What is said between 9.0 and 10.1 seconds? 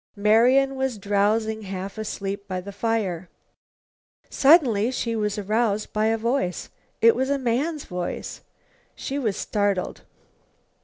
was startled.